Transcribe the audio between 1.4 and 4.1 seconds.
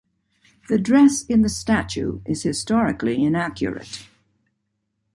the statue is historically inaccurate.